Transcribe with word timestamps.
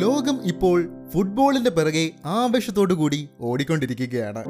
ലോകം 0.00 0.40
ഇപ്പോൾ 0.44 1.08
ഫുട്ബോളിന്റെ 1.08 1.70
പിറകെ 1.70 2.10
ആവേശത്തോടു 2.24 2.94
കൂടി 2.94 3.28
ഓടിക്കൊണ്ടിരിക്കുകയാണ്. 3.40 4.44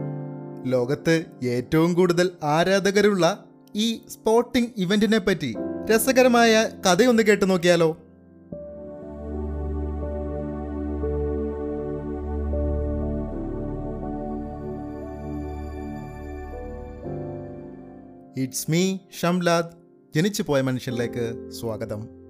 ലോകത്ത് 0.66 1.24
ഏറ്റവും 1.44 1.94
കൂടുതൽ 1.94 2.30
ആരാധകരുള്ള 2.44 3.44
ഈ 3.74 4.00
സ്പോർട്ടിംഗ് 4.08 4.68
ഇവന്റിനെ 4.76 5.18
പറ്റി 5.18 5.54
രസകരമായ 5.90 6.68
കഥയൊന്ന് 6.86 7.22
കേട്ടു 7.22 7.44
നോക്കിയാലോ? 7.44 7.96
ഇറ്റ്സ് 18.36 18.70
മീ 18.70 18.98
ഷംലാദ് 19.20 19.70
ജനിച്ചു 20.16 20.42
പോയ 20.42 20.60
മനുഷ്യനിലേക്ക് 20.60 21.50
സ്വാഗതം. 21.50 22.21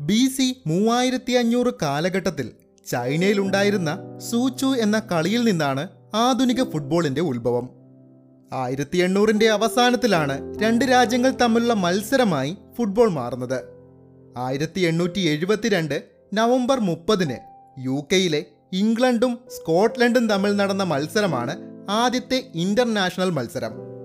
ബി 0.00 0.28
സി 0.36 0.62
മൂവായിരത്തി 0.66 1.32
അഞ്ഞൂറ് 1.32 1.70
കാലഘട്ടത്തിൽ 1.82 2.52
ചൈനയിലുണ്ടായിരുന്ന 2.86 4.18
സൂച്ചു 4.18 4.66
എന്ന 4.66 5.02
കളിയിൽ 5.12 5.44
നിന്നാണ് 5.44 5.88
ആധുനിക 6.14 6.62
ഫുട്ബോളിന്റെ 6.62 7.20
ഉത്ഭവം. 7.20 7.70
ആയിരത്തി 8.52 8.98
എണ്ണൂറിന്റെ 8.98 9.48
അവസാനത്തിലാണ് 9.48 10.60
രണ്ട് 10.62 10.84
രാജ്യങ്ങൾ 10.84 11.30
തമ്മിലുള്ള 11.30 11.74
മത്സരമായി 11.74 12.56
ഫുട്ബോൾ 12.76 13.10
മാറുന്നത്. 13.10 13.64
ആയിരത്തി 14.36 14.80
എണ്ണൂറ്റി 14.80 15.20
എഴുപത്തിരണ്ട് 15.20 16.04
നവംബർ 16.34 16.80
മുപ്പതിന് 16.80 17.38
യു 17.78 18.06
കെയിലെ 18.12 18.44
ഇംഗ്ലണ്ടും 18.72 19.38
സ്കോട്ട്ലൻഡും 19.56 20.28
തമ്മിൽ 20.28 20.56
നടന്ന 20.56 20.82
മത്സരമാണ് 20.82 21.56
ആദ്യത്തെ 21.90 22.50
ഇന്റർനാഷണൽ 22.54 23.30
മത്സരം. 23.30 23.97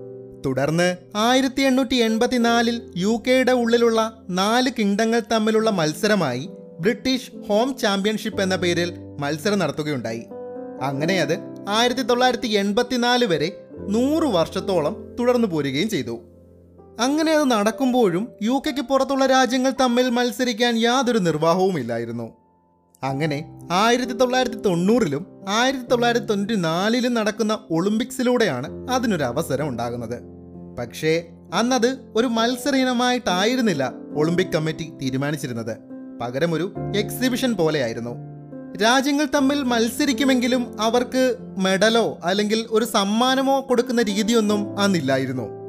തുടർന്ന് 0.44 0.96
ആയിരത്തി 1.16 1.62
എണ്ണൂറ്റി 1.62 1.94
എൺപത്തിനാലിൽ 1.94 2.82
യു 2.96 3.22
കെയുടെ 3.26 3.52
ഉള്ളിലുള്ള 3.52 4.24
നാല് 4.30 4.70
കിങ്ഡങ്ങൾ 4.78 5.22
തമ്മിലുള്ള 5.32 5.70
മത്സരമായി 5.70 6.48
ബ്രിട്ടീഷ് 6.80 7.30
ഹോം 7.48 7.76
ചാമ്പ്യൻഷിപ്പ് 7.76 8.42
എന്ന 8.42 8.56
പേരിൽ 8.56 8.94
മത്സരം 9.20 9.58
നടത്തുകയുണ്ടായി. 9.58 10.24
അങ്ങനെ 10.82 11.20
അത് 11.20 11.38
ആയിരത്തി 11.68 12.02
തൊള്ളായിരത്തി 12.02 12.46
എൺപത്തിനാല് 12.46 13.24
വരെ 13.24 13.66
നൂറ് 13.88 14.22
വർഷത്തോളം 14.22 15.16
തുടർന്നു 15.20 15.48
പോരുകയും 15.48 15.88
ചെയ്തു. 15.88 16.20
അങ്ങനെ 17.00 17.32
അത് 17.32 17.50
നടക്കുമ്പോഴും 17.50 18.28
യു 18.42 18.62
കെക്ക് 18.66 18.80
പുറത്തുള്ള 18.80 19.26
രാജ്യങ്ങൾ 19.26 19.72
തമ്മിൽ 19.80 20.10
മത്സരിക്കാൻ 20.10 20.78
യാതൊരു 20.78 21.18
നിർവാഹവുമില്ലായിരുന്നു 21.18 22.34
അങ്ങനെ 23.02 23.44
ആയിരത്തി 23.72 24.12
തൊള്ളായിരത്തി 24.12 24.56
തൊണ്ണൂറിലും 24.56 25.26
ആയിരത്തി 25.48 25.84
തൊള്ളായിരത്തി 25.84 26.26
തൊണ്ണൂറ്റി 26.26 26.54
നാലിലും 26.54 27.14
നടക്കുന്ന 27.14 27.58
ഒളിമ്പിക്സിലൂടെയാണ് 27.70 28.90
അതിനൊരു 28.90 29.24
അവസരം 29.24 29.68
ഉണ്ടാകുന്നത്. 29.68 30.33
പക്ഷേ 30.78 31.22
അന്നത് 31.54 31.98
ഒരു 32.16 32.26
മത്സര 32.26 32.76
ഇനമായിട്ടായിരുന്നില്ല 32.76 33.92
ഒളിമ്പിക് 34.14 34.52
കമ്മിറ്റി 34.54 34.92
തീരുമാനിച്ചിരുന്നത്. 35.02 35.76
പകരം 36.20 36.54
ഒരു 36.54 36.74
എക്സിബിഷൻ 36.96 37.54
പോലെയായിരുന്നു. 37.54 38.10
രാജ്യങ്ങൾ 38.82 39.26
തമ്മിൽ 39.34 39.62
മത്സരിക്കുമെങ്കിലും 39.62 40.80
അവർക്ക് 40.80 41.36
മെഡലോ 41.58 42.18
അല്ലെങ്കിൽ 42.24 42.66
ഒരു 42.70 42.84
സമ്മാനമോ 42.84 43.66
കൊടുക്കുന്ന 43.68 44.02
രീതിയൊന്നും 44.02 44.78
അന്നില്ലായിരുന്നു. 44.78 45.64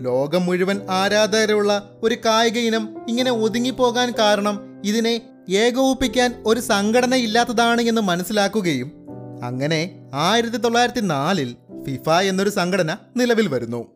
ലോകം 0.00 0.46
മുഴുവൻ 0.46 0.80
ആരാധകരുള്ള 0.90 1.98
ഒരു 2.02 2.14
കായിക 2.14 2.58
ഇനം 2.58 3.06
ഇങ്ങനെ 3.08 3.30
ഒതുങ്ങിപ്പോകാൻ 3.30 4.12
കാരണം 4.18 4.82
ഇതിനെ 4.84 5.20
ഏകോപിപ്പിക്കാൻ 5.48 6.42
ഒരു 6.46 6.60
സംഘടന 6.60 7.14
ഇല്ലാത്തതാണ് 7.14 7.80
എന്ന് 7.80 8.00
മനസ്സിലാക്കുകയും 8.00 8.92
അങ്ങനെ 9.44 10.08
ആയിരത്തി 10.14 10.56
തൊള്ളായിരത്തി 10.56 11.00
നാലിൽ 11.00 11.56
ഫിഫ 11.84 12.10
എന്നൊരു 12.10 12.50
സംഘടന 12.50 12.96
നിലവിൽ 13.16 13.48
വരുന്നു. 13.48 13.93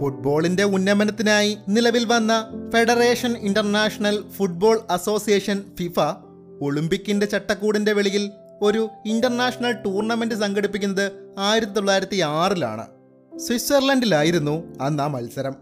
ഫുട്ബോളിന്റെ 0.00 0.64
ഉന്നമനത്തിനായി 0.64 1.58
നിലവിൽ 1.68 2.04
വന്ന 2.04 2.32
federation 2.72 3.32
international 3.36 4.30
football 4.36 4.80
association 4.90 5.64
FIFA 5.78 6.00
ഒളിമ്പിക്കിന്റെ 6.60 7.26
ചട്ടക്കൂടിന്റെ 7.26 7.92
വെളിയിൽ 7.92 8.30
ഒരു 8.62 8.88
ഇന്റർനാഷണൽ 9.06 9.72
ടൂർണമെന്റ് 9.72 10.34
സംഘടിപ്പിക്കുന്നത് 10.34 11.04
ആയിരത്തി 11.38 11.72
തൊള്ളായിരത്തി 11.72 12.16
ആറിലാണ് 12.16 12.86
സ്വിറ്റ്സർലൻഡിലായിരുന്നു 13.38 14.54
അന്ന് 14.80 15.02
ആ 15.02 15.06
മത്സരം. 15.06 15.54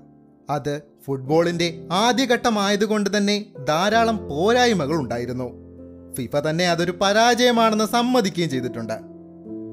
അത് 0.50 0.82
ഫുട്ബോളിന്റെ 1.06 1.86
ആദ്യഘട്ടമായതുകൊണ്ട് 1.92 3.16
തന്നെ 3.16 3.46
ധാരാളം 3.68 4.28
പോരായ്മകൾ 4.28 4.96
ഉണ്ടായിരുന്നു 4.96 5.48
ഫിഫ 6.16 6.36
തന്നെ 6.36 6.68
അതൊരു 6.68 6.94
പരാജയമാണെന്ന് 7.00 7.84
സമ്മതിക്കുകയും 7.84 8.50
ചെയ്തിട്ടുണ്ട്. 8.50 8.96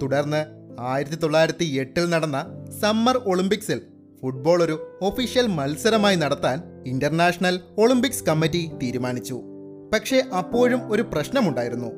തുടർന്ന് 0.01 0.41
ആയിരത്തി 0.79 1.15
തൊള്ളായിരത്തി 1.15 1.65
എട്ടിൽ 1.65 2.09
നടന്ന 2.09 2.45
സമ്മർ 2.81 3.17
ഒളിമ്പിക്സിൽ 3.25 3.81
ഫുട്ബോൾ 4.25 4.63
ഒരു 4.63 4.97
ഒഫീഷ്യൽ 5.01 5.47
മത്സരമായി 5.47 6.15
നടത്താൻ 6.15 6.61
ഇന്റർനാഷണൽ 6.85 7.59
ഒളിമ്പിക്സ് 7.77 8.23
കമ്മിറ്റി 8.23 8.71
തീരുമാനിച്ചു. 8.83 9.41
പക്ഷേ 9.93 10.23
അപ്പോഴും 10.37 10.91
ഒരു 10.91 11.01
പ്രശ്നമുണ്ടായിരുന്നു. 11.01 11.91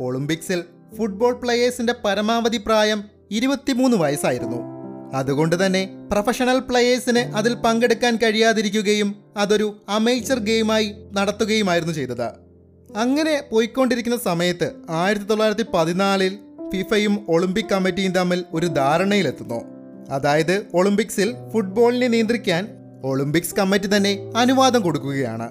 ഒളിമ്പിക്സിൽ 0.00 0.64
ഫുട്ബോൾ 0.96 1.34
പ്ലേയേഴ്സിന്റെ 1.34 1.94
പരമാവധി 2.04 2.56
പ്രായം 2.56 3.04
ഇരുപത്തിമൂന്ന് 3.30 3.96
വയസ്സായിരുന്നു. 3.96 4.56
അതുകൊണ്ട് 5.14 5.66
തന്നെ 5.66 6.08
പ്രൊഫഷണൽ 6.10 6.58
പ്ലേയേഴ്സിന് 6.58 7.18
അതിൽ 7.18 7.54
പങ്കെടുക്കാൻ 7.54 8.16
കഴിയാതിരിക്കുകയും 8.16 9.24
അതൊരു 9.36 9.76
അമേച്ചർ 9.88 10.38
ഗെയിമായി 10.38 10.94
നടത്തുകയുമായിരുന്നു 11.12 11.94
ചെയ്തത്. 11.94 12.26
അങ്ങനെ 12.96 13.42
പോയിക്കൊണ്ടിരിക്കുന്ന 13.50 14.18
സമയത്ത് 14.24 14.72
ആയിരത്തി 14.90 15.24
തൊള്ളായിരത്തി 15.24 15.66
പതിനാലിൽ 15.74 16.38
ഫിഫയും 16.72 17.26
ഒളിമ്പിക് 17.28 17.72
കമ്മിറ്റിയും 17.72 18.12
തമ്മിൽ 18.12 18.44
ഒരു 18.52 18.66
ധാരണയിലെത്തുന്നു. 18.66 19.75
അതായത് 20.10 20.66
ഒളിമ്പിക്സിൽ 20.74 21.34
ഫുട്ബോളിനെ 21.52 22.08
നിയന്ത്രിക്കാൻ 22.08 22.68
ഒളിമ്പിക്സ് 23.04 23.54
കമ്മിറ്റി 23.54 23.96
തന്നെ 23.96 24.32
അനുവാദം 24.36 24.82
കൊടുക്കുകയാണ്. 24.82 25.48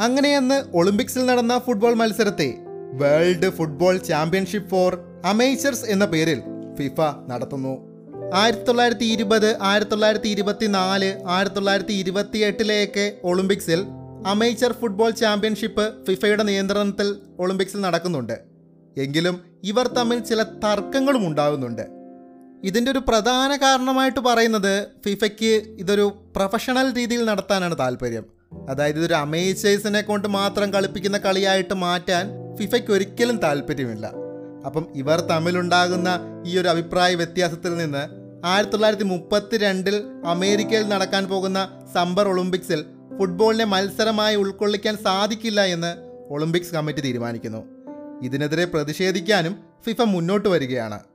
അങ്ങനെയെന്ന് 0.00 0.62
ഒളിമ്പിക്സിൽ 0.74 1.26
നടന്ന 1.26 1.58
ഫുട്ബോൾ 1.58 1.94
മത്സരത്തെ 1.94 2.54
world 2.92 3.50
football 3.50 3.96
championship 3.96 4.70
for 4.70 4.98
amateurs 5.24 5.84
എന്ന 5.84 6.04
പേരിൽ 6.04 6.40
ഫിഫ 6.78 7.00
നടത്തുന്നു. 7.28 7.90
ആയിരത്തി 8.34 8.64
തൊള്ളായിരത്തി 8.64 9.04
ഇരുപത് 9.04 9.58
ആയിരത്തി 9.62 9.90
തൊള്ളായിരത്തി 9.90 10.28
ഇരുപത്തി 10.28 10.66
നാല് 10.66 11.20
ആയിരത്തി 11.26 11.54
തൊള്ളായിരത്തി 11.54 11.92
ഇരുപത്തി 11.92 12.38
എട്ടിലെയൊക്കെ 12.38 13.12
ഒളിമ്പിക്സിൽ 13.24 13.84
അമേച്ചർ 14.26 14.72
ഫുട്ബോൾ 14.72 15.10
ചാമ്പ്യൻഷിപ്പ് 15.10 15.94
ഫിഫയുടെ 16.06 16.42
നിയന്ത്രണത്തിൽ 16.42 17.16
ഒളിമ്പിക്സിൽ 17.38 17.80
നടക്കുന്നുണ്ട്. 17.80 18.38
എങ്കിലും 18.96 19.40
ഇവർ 19.64 19.86
തമ്മിൽ 19.86 20.18
ചില 20.18 20.42
തർക്കങ്ങളും 20.42 21.26
ഉണ്ടാകുന്നുണ്ട്. 21.26 21.99
ഇതിന്റെ 22.64 22.90
ഒരു 22.90 22.98
പ്രധാന 22.98 23.56
കാരണമായിട്ട് 23.56 24.20
പറയുന്നത് 24.20 24.86
ഫിഫയ്ക്ക് 25.06 25.52
ഇതൊരു 25.78 26.22
പ്രൊഫഷണൽ 26.36 26.92
രീതിയിൽ 26.92 27.24
നടത്താനാണ് 27.24 27.78
താല്പര്യം. 27.78 28.24
അതായത് 28.68 28.98
ഇതൊരു 28.98 29.14
അമേച്ചേഴ്സിനെ 29.14 30.00
കൊണ്ട് 30.00 30.28
മാത്രം 30.28 30.72
കളിപ്പിക്കുന്ന 30.72 31.18
കളിയായിട്ട് 31.18 31.74
മാറ്റാൻ 31.74 32.30
ഫിഫയ്ക്ക് 32.58 32.92
ഒരിക്കലും 32.92 33.36
താല്പര്യമില്ല. 33.36 34.06
അപ്പം 34.66 34.86
ഇവർ 34.94 35.20
തമ്മിലുണ്ടാകുന്ന 35.20 36.20
ഈ 36.46 36.58
ഒരു 36.58 36.68
അഭിപ്രായ 36.68 37.14
വ്യത്യാസത്തിൽ 37.14 37.76
നിന്ന് 37.76 38.02
ആയിരത്തി 38.46 38.72
തൊള്ളായിരത്തി 38.72 39.04
മുപ്പത്തി 39.04 39.56
രണ്ടിൽ 39.56 40.02
അമേരിക്കയിൽ 40.24 40.88
നടക്കാൻ 40.88 41.24
പോകുന്ന 41.26 41.68
സമ്പർ 41.94 42.28
ഒളിമ്പിക്സിൽ 42.28 42.84
ഫുട്ബോളിനെ 43.18 43.64
മത്സരമായി 43.64 44.36
ഉൾക്കൊള്ളിക്കാൻ 44.36 44.96
സാധിക്കില്ല 44.96 45.60
എന്ന് 45.60 45.94
ഒളിമ്പിക്സ് 46.32 46.74
കമ്മിറ്റി 46.74 47.00
തീരുമാനിക്കുന്നു. 47.00 47.62
ഇതിനെതിരെ 48.22 48.64
പ്രതിഷേധിക്കാനും 48.64 49.56
ഫിഫ 49.86 50.02
മുന്നോട്ട് 50.02 50.48
വരികയാണ്. 50.48 51.09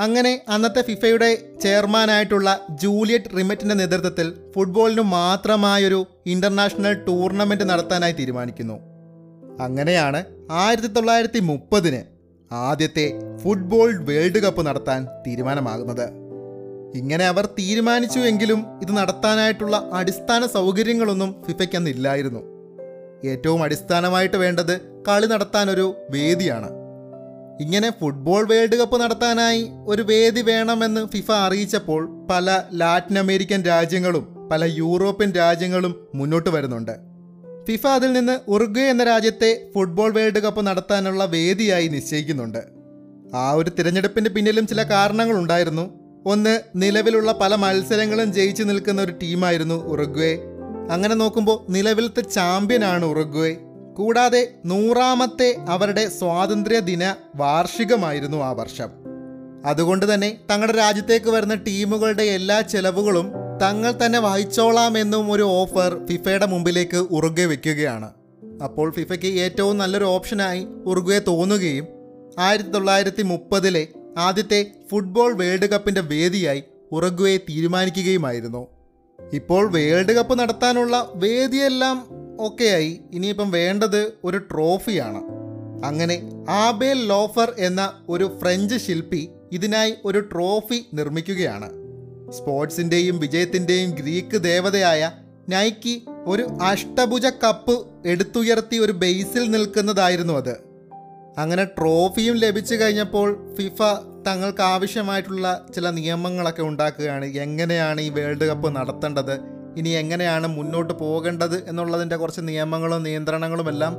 അങ്ങനെ 0.00 0.40
അന്നത്തെ 0.48 0.82
ഫിഫയുടെ 0.82 1.38
ചെയർമാനായിട്ടുള്ള 1.62 2.66
ജൂലിയറ്റ് 2.70 3.38
റിമറ്റിന്റെ 3.38 3.74
നേതൃത്വത്തിൽ 3.74 4.34
ഫുട്ബോളിനു 4.56 5.02
മാത്രമായൊരു 5.02 6.06
ഇന്റർനാഷണൽ 6.26 6.92
ടൂർണമെന്റ് 6.92 7.64
നടത്താനായി 7.64 8.12
തീരുമാനിക്കുന്നു. 8.12 8.74
അങ്ങനെയാണ് 9.60 10.24
ആയിരത്തി 10.50 10.86
തൊള്ളായിരത്തി 10.86 11.40
മുപ്പതിന് 11.40 12.02
ആദ്യത്തെ 12.52 13.12
ഫുട്ബോൾ 13.42 14.04
വേൾഡ് 14.04 14.38
കപ്പ് 14.38 14.66
നടത്താൻ 14.66 15.06
തീരുമാനമാകുന്നത്. 15.26 16.06
ഇങ്ങനെ 16.94 17.26
അവർ 17.26 17.46
തീരുമാനിച്ചു 17.46 18.18
എങ്കിലും 18.18 18.66
ഇത് 18.82 18.96
നടത്താനായിട്ടുള്ള 18.96 19.90
അടിസ്ഥാന 19.92 20.46
സൗകര്യങ്ങളൊന്നും 20.46 21.44
ഫിഫയ്ക്കന്നില്ലായിരുന്നു 21.48 22.42
ഏറ്റവും 23.28 23.62
അടിസ്ഥാനമായിട്ട് 23.62 24.36
വേണ്ടത് 24.36 24.80
കളി 25.08 25.26
നടത്താനൊരു 25.26 25.94
വേദിയാണ്. 26.10 26.79
ഇങ്ങനെ 27.60 27.92
ഫുട്ബോൾ 28.00 28.48
വേൾഡ് 28.48 28.76
കപ്പ് 28.76 29.00
നടത്താനായി 29.00 29.68
ഒരു 29.86 30.02
വേദി 30.02 30.40
വേണമെന്ന് 30.40 31.08
ഫിഫ 31.08 31.30
അറിയിച്ചപ്പോൾ 31.30 32.26
പല 32.30 32.62
ലാറ്റിൻ 32.74 33.18
അമേരിക്കൻ 33.18 33.62
രാജ്യങ്ങളും 33.62 34.48
പല 34.52 34.64
യൂറോപ്യൻ 34.64 35.30
രാജ്യങ്ങളും 35.30 36.08
മുന്നോട്ട് 36.14 36.50
വരുന്നുണ്ട്. 36.50 36.90
ഫിഫ 37.68 37.86
അതിൽ 37.86 38.12
നിന്ന് 38.12 38.38
ഉറുഗ്വേ 38.48 38.82
എന്ന 38.82 39.04
രാജ്യത്തെ 39.04 39.70
ഫുട്ബോൾ 39.74 40.12
വേൾഡ് 40.12 40.38
കപ്പ് 40.38 40.66
നടത്താനുള്ള 40.66 41.24
വേദിയായി 41.24 41.88
നിശ്ചയിക്കുന്നുണ്ട്. 41.88 42.58
ആ 43.36 43.50
ഒരു 43.50 43.70
തിരഞ്ഞെടുപ്പിന്റെ 43.78 44.30
പിന്നിലും 44.30 44.66
ചില 44.66 44.82
കാരണങ്ങളുണ്ടായിരുന്നു 44.82 45.90
ഒന്ന് 46.26 46.60
നിലവിലുള്ള 46.76 47.32
പല 47.32 47.54
മത്സരങ്ങളും 47.54 48.32
ജയിച്ചു 48.32 48.62
നിൽക്കുന്ന 48.62 49.02
ഒരു 49.02 49.12
ടീമായിരുന്നു 49.22 49.74
ഉറുഗ്വേ. 49.74 50.38
അങ്ങനെ 50.90 51.14
നോക്കുമ്പോൾ 51.14 51.72
നിലവിലത്തെ 51.72 52.20
ചാമ്പ്യനാണ് 52.20 53.04
ഉറുഗ്വേ. 53.04 53.56
കൂടാതെ 53.96 54.54
നൂറാമത്തെ 54.66 55.56
അവരുടെ 55.68 56.08
സ്വാതന്ത്ര്യദിന 56.08 57.14
വാർഷികമായിരുന്നു 57.36 58.44
ആ 58.44 58.52
വർഷം. 58.52 58.88
അതുകൊണ്ട് 59.66 60.14
തന്നെ 60.14 60.36
തങ്ങളുടെ 60.50 60.78
രാജ്യത്തേക്ക് 60.78 61.30
വരുന്ന 61.30 61.54
ടീമുകളുടെ 61.54 62.22
എല്ലാ 62.22 62.60
ചെലവുകളും 62.60 63.32
തങ്ങൾ 63.62 63.94
തന്നെ 64.06 64.18
വഹിച്ചോളാമെന്നും 64.18 65.32
ഒരു 65.32 65.42
ഓഫർ 65.42 66.06
ഫിഫയുടെ 66.06 66.46
മുമ്പിലേക്ക് 66.46 66.96
ഉറുകെ 66.96 67.44
വെക്കുകയാണ്. 67.44 68.10
അപ്പോൾ 68.64 68.92
ഫിഫയ്ക്ക് 68.92 69.26
ഏറ്റവും 69.26 69.78
നല്ലൊരു 69.78 70.04
ഓപ്ഷനായി 70.04 70.66
ഉറുഗ്വേ 70.86 71.18
തോന്നുകയും 71.18 71.86
ആയിരത്തി 72.38 72.68
തൊള്ളായിരത്തി 72.68 73.22
മുപ്പതിലെ 73.22 73.86
ആദ്യത്തെ 74.18 74.66
ഫുട്ബോൾ 74.90 75.32
വേൾഡ് 75.32 75.66
കപ്പിന്റെ 75.66 76.00
വേദിയായി 76.00 76.62
ഉറുഗ്വേ 76.92 77.36
തീരുമാനിക്കുകയുമായിരുന്നു. 77.36 78.66
ഇപ്പോൾ 79.32 79.72
വേൾഡ് 79.72 80.12
കപ്പ് 80.12 80.38
നടത്താനുള്ള 80.38 81.10
വേദിയെല്ലാം 81.14 82.08
ഓക്കെയായി. 82.40 83.00
ഇനിയിപ്പം 83.12 83.50
വേണ്ടത് 83.50 84.12
ഒരു 84.24 84.38
ട്രോഫിയാണ്. 84.38 85.20
അങ്ങനെ 85.84 86.16
ആബേൽ 86.50 87.08
ലോഫർ 87.08 87.54
എന്ന 87.58 87.92
ഒരു 88.08 88.38
ഫ്രഞ്ച് 88.40 88.76
ശില്പി 88.76 89.28
ഇതിനായി 89.52 89.94
ഒരു 90.04 90.20
ട്രോഫി 90.20 90.86
നിർമ്മിക്കുകയാണ്. 90.94 91.70
സ്പോർട്സിന്റെയും 92.32 93.18
വിജയത്തിന്റെയും 93.18 93.90
ഗ്രീക്ക് 93.90 94.42
ദേവതയായ 94.42 95.12
നൈക്കി 95.48 96.06
ഒരു 96.26 96.46
അഷ്ടഭുജ 96.62 97.26
കപ്പ് 97.26 97.76
എടുത്തുയർത്തി 98.06 98.76
ഒരു 98.76 98.92
ബേസിൽ 98.92 99.50
നിൽക്കുന്നതായിരുന്നു 99.50 100.34
അത്. 100.34 100.54
അങ്ങനെ 101.38 101.64
ട്രോഫിയും 101.64 102.36
ലഭിച്ചു 102.36 102.74
കഴിഞ്ഞപ്പോൾ 102.74 103.54
ഫിഫ 103.56 103.82
തങ്ങൾക്ക് 104.26 104.62
ആവശ്യമായിട്ടുള്ള 104.62 105.66
ചില 105.74 105.90
നിയമങ്ങളൊക്കെ 105.90 106.62
ഉണ്ടാക്കുകയാണ്. 106.62 107.24
എങ്ങനെയാണ് 107.24 108.00
ഈ 108.00 108.08
വേൾഡ് 108.08 108.44
കപ്പ് 108.44 108.76
നടത്തേണ്ടത്? 108.76 109.59
ഇനി 109.76 109.88
എങ്ങനെയാണ് 109.88 110.46
മുന്നോട്ട് 110.46 110.94
പോകേണ്ടത് 110.94 111.68
എന്നുള്ളതിന്റെ 111.68 112.16
കുറച്ച് 112.16 112.40
നിയമങ്ങളും 112.44 113.02
നിയന്ത്രണങ്ങളും 113.02 113.68
എല്ലാം 113.68 113.96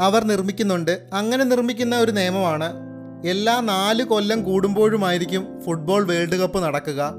അവർ 0.00 0.24
നിർമ്മിക്കുന്നുണ്ട്. 0.24 1.06
അങ്ങനെ 1.12 1.44
നിർമ്മിക്കുന്ന 1.44 1.98
ഒരു 1.98 2.12
നിയമമാണ് 2.12 2.72
എല്ലാ 3.26 3.60
നാല് 3.60 4.02
കൊല്ലം 4.02 4.42
കൂടുമ്പോഴുമായിരിക്കും 4.42 5.62
ഫുട്ബോൾ 5.62 6.06
വേൾഡ് 6.06 6.36
കപ്പ് 6.36 6.62
നടക്കുക. 6.62 7.14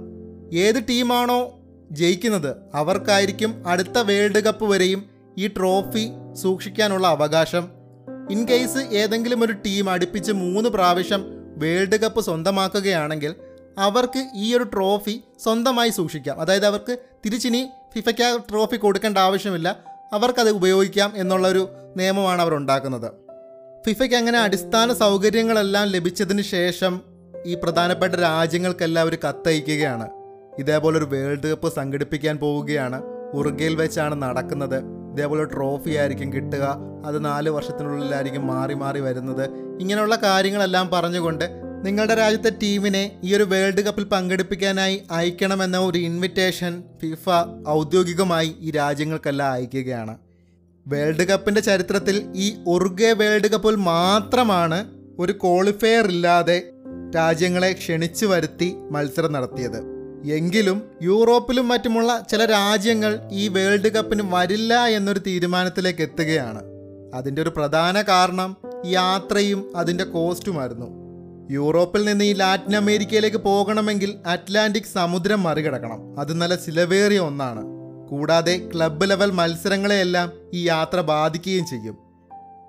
ഏത് 0.54 0.84
ടീമാണോ 0.90 1.60
ജയിക്കുന്നത് 1.92 2.56
അവർക്കായിരിക്കും 2.75 3.68
അടുത്ത 3.68 3.98
വേൾഡ് 3.98 4.44
കപ്പ് 4.44 4.66
വരെയും 4.66 5.06
ഈ 5.38 5.48
ട്രോഫി 5.48 6.10
സൂക്ഷിക്കാനുള്ള 6.34 7.07
അവകാശം. 7.07 7.69
ഇൻ 8.31 8.48
കേസ് 8.48 8.78
ഏതെങ്കിലും 8.78 9.44
ഒരു 9.44 9.51
ടീം 9.51 9.89
അടുപ്പിച്ച് 9.89 10.31
മൂന്ന് 10.31 10.69
പ്രാവശ്യം 10.69 11.25
വേൾഡ് 11.57 12.00
കപ്പ് 12.00 12.22
സ്വന്തമാക്കുകയാണെങ്കിൽ 12.22 13.36
അവർക്ക് 13.78 14.25
ഈ 14.36 14.56
ഒരു 14.56 14.63
ട്രോഫി 14.63 15.22
സ്വന്തമായി 15.44 15.89
സൂക്ഷിക്കാം. 15.89 16.42
അതായത് 16.42 16.66
അവർക്ക് 16.66 16.98
തിരിച്ചിനി 17.25 17.69
ഫിഫയ്ക്ക് 17.95 18.22
ആ 18.22 18.38
ട്രോഫി 18.51 18.78
കൊടുക്കേണ്ട 18.78 19.18
ആവശ്യമില്ല. 19.18 19.80
അവർക്കത് 20.13 20.50
ഉപയോഗിക്കാം 20.50 21.13
എന്നുള്ളൊരു 21.16 21.69
നിയമമാണ് 21.98 22.42
അവർ 22.42 22.54
ഉണ്ടാക്കുന്നത്. 22.54 23.12
ഫിഫയ്ക്ക് 23.88 24.16
അങ്ങനെ 24.16 24.40
അടിസ്ഥാന 24.40 24.94
സൗകര്യങ്ങളെല്ലാം 24.94 25.88
ലഭിച്ചതിന് 25.88 26.42
ശേഷം 26.42 27.01
ഈ 27.45 27.56
പ്രധാനപ്പെട്ട 27.56 28.16
രാജ്യങ്ങൾക്കെല്ലാം 28.16 29.07
ഒരു 29.07 29.18
കത്തയക്കുകയാണ്. 29.30 30.10
ഇതേപോലെ 30.60 30.98
ഒരു 30.98 31.06
വേൾഡ് 31.06 31.48
കപ്പ് 31.48 31.74
സംഘടിപ്പിക്കാൻ 31.74 32.38
പോവുകയാണ്. 32.38 33.01
ഉറുഗയിൽ 33.34 33.75
വെച്ചാണ് 33.75 34.22
നടക്കുന്നത്. 34.22 34.78
ഇതേപോലെ 35.13 35.44
ഒരു 35.44 35.50
ട്രോഫി 35.54 35.89
ആയിരിക്കും 35.89 36.34
കിട്ടുക. 36.34 36.78
അത് 37.06 37.25
നാല് 37.25 37.50
വർഷത്തിനുള്ളിലായിരിക്കും 37.50 38.48
മാറി 38.48 38.74
മാറി 38.74 39.00
വരുന്നത്. 39.00 39.50
ഇങ്ങനെയുള്ള 39.80 40.16
കാര്യങ്ങളെല്ലാം 40.16 40.89
പറഞ്ഞുകൊണ്ട് 40.94 41.46
നിങ്ങളുടെ 41.84 42.16
രാജ്യത്തെ 42.16 42.50
ടീമിനെ 42.64 43.20
ഈ 43.24 43.36
ഒരു 43.36 43.44
വേൾഡ് 43.44 43.82
കപ്പിൽ 43.82 44.04
പങ്കെടുപ്പിക്കാനായി 44.04 45.04
അയക്കണമെന്ന 45.12 45.78
ഒരു 45.78 45.98
ഇൻവിറ്റേഷൻ 45.98 46.84
ഫിഫ 47.02 47.30
ഔദ്യോഗികമായി 47.70 48.56
ഈ 48.60 48.72
രാജ്യങ്ങൾക്കെല്ലാം 48.72 49.52
അയക്കുകയാണ്. 49.52 50.18
വേൾഡ് 50.88 51.28
കപ്പിന്റെ 51.28 51.62
ചരിത്രത്തിൽ 51.62 52.32
ഈ 52.36 52.56
ഉറുഗെ 52.68 53.14
വേൾഡ് 53.14 53.48
കപ്പിൽ 53.48 53.76
മാത്രമാണ് 53.76 54.86
ഒരു 55.20 55.32
ക്വാളിഫയർ 55.32 56.08
ഇല്ലാതെ 56.08 56.70
രാജ്യങ്ങളെ 57.16 57.74
ക്ഷണിച്ചു 57.74 58.26
വരുത്തി 58.26 58.76
മത്സരം 58.92 59.32
നടത്തിയത്. 59.32 59.78
എങ്കിലും 60.32 60.84
യൂറോപ്പിലും 61.02 61.68
മറ്റുമുള്ള 61.68 62.26
ചില 62.32 62.46
രാജ്യങ്ങൾ 62.46 63.20
ഈ 63.32 63.48
വേൾഡ് 63.48 63.90
കപ്പിന് 63.90 64.22
വരില്ല 64.26 64.86
എന്നൊരു 64.86 65.20
തീരുമാനത്തിലേക്ക് 65.20 66.02
എത്തുകയാണ്. 66.02 66.62
അതിന്റെ 67.14 67.42
ഒരു 67.42 67.50
പ്രധാന 67.50 68.02
കാരണം 68.02 68.58
യാത്രയും 68.86 69.78
അതിന്റെ 69.78 70.04
കോസ്റ്റുമായിരുന്നു 70.04 71.03
യൂറോപ്പിൽ 71.51 72.06
നിന്ന് 72.06 72.25
ഈ 72.25 72.34
ലാറ്റിൻ 72.34 72.75
അമേരിക്കയിലേക്ക് 72.75 73.38
പോകണമെങ്കിൽ 73.38 74.19
അറ്റ്ലാന്റിക് 74.25 74.84
സമുദ്രം 74.84 75.44
മറികടക്കണം. 75.44 76.19
അത് 76.19 76.34
നല്ല 76.34 76.56
ചിലവേറിയ 76.56 77.19
ഒന്നാണ്. 77.19 77.62
കൂടാതെ 78.07 78.69
ക്ലബ്ബ് 78.75 79.10
ലെവൽ 79.10 79.31
മത്സരങ്ങളെയെല്ലാം 79.31 80.31
ഈ 80.54 80.68
യാത്ര 80.68 81.01
ബാധിക്കുകയും 81.01 81.66
ചെയ്യും. 81.66 81.98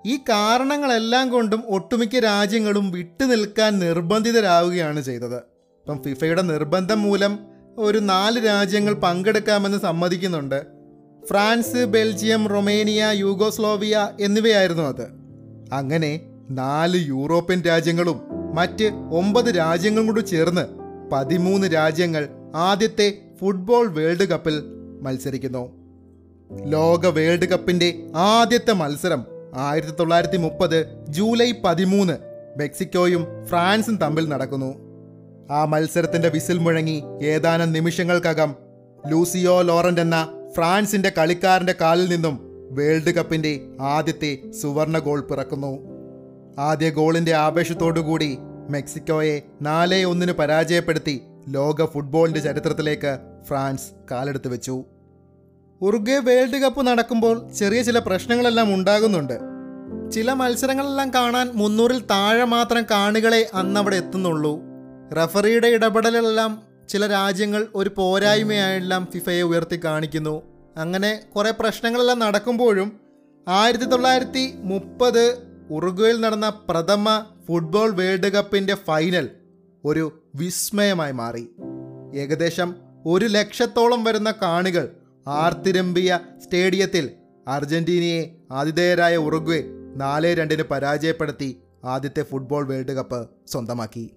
ഈ 0.06 0.16
കാരണങ്ങളെല്ലാം 0.16 1.30
കൊണ്ടും 1.30 1.62
ഒട്ടുമിക്ക 1.66 2.18
രാജ്യങ്ങളും 2.18 2.90
വിട്ടുനിൽക്കാൻ 2.90 3.78
നിർബന്ധിതരാവുകയാണ് 3.78 5.00
ചെയ്തത്. 5.00 5.36
ഇപ്പം 5.36 6.02
ഫിഫയുടെ 6.02 6.42
നിർബന്ധം 6.42 7.02
മൂലം 7.02 7.38
ഒരു 7.78 7.98
നാല് 7.98 8.46
രാജ്യങ്ങൾ 8.46 8.94
പങ്കെടുക്കാമെന്ന് 8.94 9.78
സമ്മതിക്കുന്നുണ്ട്. 9.78 10.66
ഫ്രാൻസ് 11.30 11.84
ബെൽജിയം 11.84 12.46
റൊമേനിയ 12.46 13.10
യൂഗോസ്ലോവിയ 13.12 14.08
എന്നിവയായിരുന്നു 14.20 14.82
അത്. 14.82 15.06
അങ്ങനെ 15.72 16.20
നാല് 16.50 16.96
യൂറോപ്യൻ 16.96 17.62
രാജ്യങ്ങളും 17.62 18.33
മറ്റ് 18.54 18.90
ഒമ്പത് 19.12 19.56
രാജ്യങ്ങളും 19.56 20.06
കൂടി 20.06 20.20
ചേർന്ന് 20.20 20.64
പതിമൂന്ന് 21.12 21.66
രാജ്യങ്ങൾ 21.66 22.28
ആദ്യത്തെ 22.54 23.18
ഫുട്ബോൾ 23.40 23.86
വേൾഡ് 23.86 24.28
കപ്പിൽ 24.28 24.62
മത്സരിക്കുന്നു. 25.02 25.72
ലോക 26.64 27.06
വേൾഡ് 27.06 27.48
കപ്പിന്റെ 27.48 28.02
ആദ്യത്തെ 28.14 28.72
മത്സരം 28.72 29.24
ആയിരത്തി 29.54 29.92
തൊള്ളായിരത്തി 29.92 30.36
മുപ്പത് 30.36 31.06
ജൂലൈ 31.08 31.52
പതിമൂന്ന് 31.64 32.12
മെക്സിക്കോയും 32.58 33.26
ഫ്രാൻസും 33.44 33.96
തമ്മിൽ 33.96 34.28
നടക്കുന്നു. 34.28 34.70
ആ 35.50 35.64
മത്സരത്തിന്റെ 35.64 36.28
വിസിൽ 36.28 36.58
മുഴങ്ങി 36.58 37.02
ഏതാനും 37.22 37.72
നിമിഷങ്ങൾക്കകം 37.72 38.54
ലൂസിയോ 39.06 39.62
ലോറന്റ് 39.62 40.00
എന്ന 40.00 40.28
ഫ്രാൻസിന്റെ 40.56 41.12
കളിക്കാരന്റെ 41.18 41.74
കാലിൽ 41.80 42.08
നിന്നും 42.08 42.40
വേൾഡ് 42.70 43.14
കപ്പിന്റെ 43.14 43.60
ആദ്യത്തെ 43.80 44.50
സുവർണ 44.50 44.98
ഗോൾ 44.98 45.20
പിറക്കുന്നു. 45.20 45.93
ആദ്യ 46.58 46.90
ഗോളിന്റെ 46.90 47.34
ആവേശത്തോടുകൂടി 47.34 48.38
മെക്സിക്കോയെ 48.70 49.40
നാലേ 49.62 50.04
ഒന്നിന് 50.04 50.32
പരാജയപ്പെടുത്തി 50.32 51.22
ലോക 51.48 51.84
ഫുട്ബോളിന്റെ 51.84 52.40
ചരിത്രത്തിലേക്ക് 52.40 53.18
ഫ്രാൻസ് 53.48 53.82
കാലെടുത്തു 54.10 54.48
വെച്ചു. 54.48 54.84
ഉറുഗ്വേ 55.80 56.18
വേൾഡ് 56.18 56.56
കപ്പ് 56.56 56.86
നടക്കുമ്പോൾ 56.86 57.52
ചെറിയ 57.52 57.82
ചില 57.82 57.98
പ്രശ്നങ്ങളെല്ലാം 57.98 58.74
ഉണ്ടാകുന്നുണ്ട്. 58.74 59.38
ചില 60.12 60.32
മത്സരങ്ങളെല്ലാം 60.32 61.14
കാണാൻ 61.14 61.50
മുന്നൂറിൽ 61.54 62.00
താഴെ 62.06 62.44
മാത്രം 62.44 62.86
കാണികളെ 62.90 63.50
അന്നവിടെ 63.54 63.96
എത്തുന്നുള്ളൂ. 63.96 64.60
റഫറിയുടെ 65.12 65.68
ഇടപെടലെല്ലാം 65.68 66.62
ചില 66.88 67.06
രാജ്യങ്ങൾ 67.06 67.66
ഒരു 67.74 67.90
പോരായ്മയായെല്ലാം 67.96 69.08
ഫിഫയെ 69.12 69.42
ഉയർത്തി 69.42 69.80
കാണിക്കുന്നു. 69.84 70.42
അങ്ങനെ 70.76 71.20
കുറേ 71.36 71.52
പ്രശ്നങ്ങളെല്ലാം 71.60 72.18
നടക്കുമ്പോഴും 72.18 73.00
ആയിരത്തി 73.48 73.84
തൊള്ളായിരത്തി 73.84 74.54
മുപ്പത് 74.56 75.53
ഉറുഗ്വയിൽ 75.74 76.20
നടന്ന 76.20 76.48
പ്രഥമ 76.48 77.26
ഫുട്ബോൾ 77.48 77.90
വേൾഡ് 77.90 78.32
കപ്പിന്റെ 78.32 78.74
ഫൈനൽ 78.74 79.28
ഒരു 79.84 80.22
വിസ്മയമായി 80.34 81.12
മാറി. 81.12 81.48
ഏകദേശം 82.14 82.74
ഒരു 83.06 83.26
ലക്ഷത്തോളം 83.26 84.04
വരുന്ന 84.04 84.34
കാണികൾ 84.42 84.88
ആർത്തിരമ്പിയ 85.28 86.20
സ്റ്റേഡിയത്തിൽ 86.44 87.10
അർജന്റീനയെ 87.48 88.36
ആതിഥേയരായ 88.52 89.16
ഉറുഗ്വെ 89.16 89.64
നാല് 89.96 90.34
രണ്ടിന് 90.34 90.62
പരാജയപ്പെടുത്തി 90.62 91.60
ആദ്യത്തെ 91.84 92.22
ഫുട്ബോൾ 92.22 92.66
വേൾഡ് 92.66 92.92
കപ്പ് 92.92 93.30
സ്വന്തമാക്കി. 93.46 94.14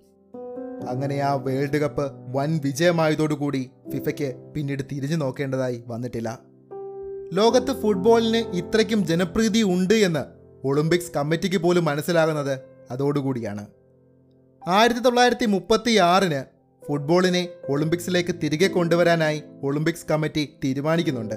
അങ്ങനെ 0.90 1.20
ആ 1.20 1.34
വേൾഡ് 1.34 1.78
കപ്പ് 1.78 2.12
വൻ 2.36 2.62
വിജയമായതോടുകൂടി 2.64 3.70
ഫിഫയ്ക്ക് 3.90 4.54
പിന്നീട് 4.56 4.84
തിരിഞ്ഞു 4.92 5.16
നോക്കേണ്ടതായി 5.16 5.84
വന്നിട്ടില്ല. 5.88 6.40
ലോകത്ത് 7.34 7.82
ഫുട്ബോളിന് 7.82 8.38
ഇത്രയ്ക്കും 8.38 9.06
ജനപ്രീതി 9.06 9.64
ഉണ്ട് 9.64 9.94
എന്ന് 9.94 10.37
ഒളിമ്പിക്സ് 10.64 11.12
കമ്മിറ്റിക്ക് 11.16 11.58
പോലും 11.58 11.86
മനസ്സിലാകുന്നത് 11.86 12.60
അതോടുകൂടിയാണ്. 12.92 13.68
ആയിരത്തി 14.68 15.00
തൊള്ളായിരത്തി 15.00 15.46
മുപ്പത്തി 15.46 15.98
ആറിന് 15.98 16.44
ഫുട്ബോളിനെ 16.88 17.50
ഒളിമ്പിക്സിലേക്ക് 17.70 18.36
തിരികെ 18.44 18.68
കൊണ്ടുവരാനായി 18.68 19.44
ഒളിമ്പിക്സ് 19.64 20.06
കമ്മിറ്റി 20.12 20.50
തീരുമാനിക്കുന്നുണ്ട്. 20.64 21.36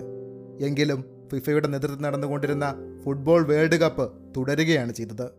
എങ്കിലും 0.61 1.05
ഫിഫയുടെ 1.33 1.69
നേതൃത്വം 1.69 2.03
നടന്നുകൊണ്ടിരുന്ന 2.03 2.75
ഫുട്ബോൾ 3.05 3.47
വേൾഡ് 3.47 3.77
കപ്പ് 3.77 4.13
തുടരുകയാണ് 4.37 4.93
ചെയ്തത്. 4.93 5.31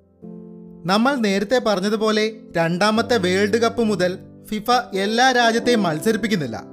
നമ്മൾ 0.86 1.16
നേരത്തെ 1.16 1.62
പറഞ്ഞതുപോലെ 1.66 2.32
രണ്ടാമത്തെ 2.58 3.18
വേൾഡ് 3.18 3.58
കപ്പ് 3.58 3.84
മുതൽ 3.84 4.18
ഫിഫ 4.46 4.72
എല്ലാ 4.96 5.32
രാജ്യത്തെയും 5.32 5.84
മത്സരിപ്പിക്കുന്നില്ല. 5.84 6.64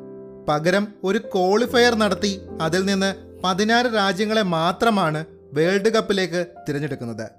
പകരം 0.48 0.88
ഒരു 1.04 1.18
ക്വാളിഫയർ 1.18 1.94
നടത്തി 1.94 2.40
അതിൽ 2.60 2.84
നിന്ന് 2.84 3.14
പതിനാറ് 3.44 3.86
രാജ്യങ്ങളെ 3.86 4.42
മാത്രമാണ് 4.42 5.24
വേൾഡ് 5.52 5.88
കപ്പിലേക്ക് 5.88 6.46
തിരഞ്ഞെടുക്കുന്നത്. 6.68 7.30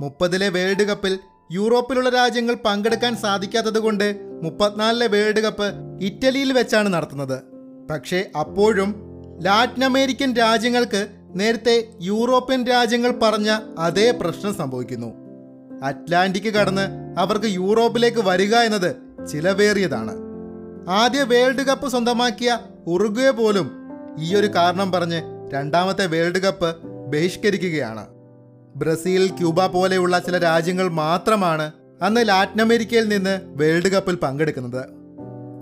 മുപ്പതിലെ 0.00 0.48
വേൾഡ് 0.48 0.82
കപ്പിൽ 0.82 1.18
യൂറോപ്പിലുള്ള 1.52 2.08
രാജ്യങ്ങൾ 2.08 2.54
പങ്കെടുക്കാൻ 2.64 3.16
സാധിക്കാത്തതുകൊണ്ട് 3.16 4.20
മുപ്പത്തിനാലിലെ 4.42 5.06
വേൾഡ് 5.06 5.40
കപ്പ് 5.40 5.72
ഇറ്റലിയിൽ 6.02 6.52
വെച്ചാണ് 6.52 6.94
നടത്തുന്നത്. 6.94 7.42
പക്ഷേ 7.90 8.24
അപ്പോഴും 8.40 8.94
ലാറ്റിൻ 9.42 9.84
അമേരിക്കൻ 9.84 10.34
രാജ്യങ്ങൾക്ക് 10.34 11.08
നേരത്തെ 11.34 11.88
യൂറോപ്യൻ 12.02 12.66
രാജ്യങ്ങൾ 12.66 13.10
പറഞ്ഞ 13.22 13.58
അതേ 13.78 14.10
പ്രശ്നം 14.10 14.54
സംഭവിക്കുന്നു. 14.54 15.06
അറ്റ്ലാന്റിക് 15.84 16.54
കടന്ന് 16.54 16.86
അവർക്ക് 17.18 17.46
യൂറോപ്പിലേക്ക് 17.46 18.18
വരിക 18.18 18.54
എന്നത് 18.54 18.96
ചിലവേറിയതാണ്. 19.28 20.12
ആദ്യ 20.88 21.22
വേൾഡ് 21.22 21.62
കപ്പ് 21.62 21.88
സ്വന്തമാക്കിയ 21.88 22.58
ഉറുഗ്വേ 22.86 23.30
പോലും 23.30 23.70
ഈ 24.18 24.36
ഒരു 24.36 24.46
കാരണം 24.46 24.92
പറഞ്ഞ് 24.92 25.22
രണ്ടാമത്തെ 25.54 26.06
വേൾഡ് 26.06 26.38
കപ്പ് 26.38 26.87
ബഹിഷ്കരിക്കുകയാണ്. 27.10 28.06
ബ്രസീൽ 28.76 29.26
ക്യൂബ 29.28 29.66
പോലെയുള്ള 29.66 30.18
ചില 30.18 30.38
രാജ്യങ്ങൾ 30.38 30.88
മാത്രമാണ് 30.88 31.72
അന്ന് 32.02 32.28
ലാറ്റിൻ 32.28 32.60
അമേരിക്കയിൽ 32.62 33.08
നിന്ന് 33.08 33.40
വേൾഡ് 33.44 33.88
കപ്പിൽ 33.88 34.14
പങ്കെടുക്കുന്നത്. 34.14 34.84